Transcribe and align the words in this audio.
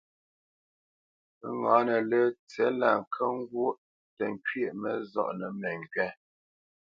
Məŋǎnə 1.41 1.95
lə́ 2.09 2.23
tsí 2.49 2.65
lá 2.79 2.89
nkə́ 3.01 3.27
ŋgwó 3.37 3.67
tə 4.15 4.23
nkywɛ̂ʼ 4.33 4.75
məzɔʼnə 4.81 5.47
məŋgywâ. 5.59 6.07